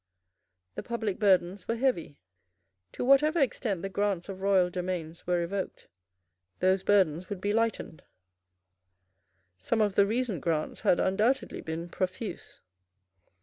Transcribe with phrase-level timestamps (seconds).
[0.73, 2.17] The public burdens were heavy.
[2.93, 5.87] To whatever extent the grants of royal domains were revoked,
[6.59, 8.01] those burdens would be lightened.
[9.59, 12.61] Some of the recent grants had undoubtedly been profuse.